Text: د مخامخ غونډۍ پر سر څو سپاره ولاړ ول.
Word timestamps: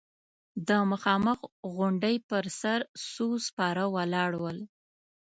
د 0.67 0.69
مخامخ 0.91 1.39
غونډۍ 1.75 2.15
پر 2.29 2.43
سر 2.61 2.79
څو 3.11 3.27
سپاره 3.47 3.83
ولاړ 3.95 4.31
ول. 4.43 4.59